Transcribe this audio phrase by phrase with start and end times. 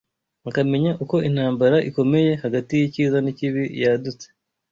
[0.49, 4.25] akamenya uko intambara ikomeye hagati y’icyiza n’ikibi yadutse